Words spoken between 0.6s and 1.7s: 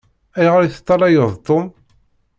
i teṭṭalayeḍ Tom?